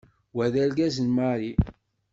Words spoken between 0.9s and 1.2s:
n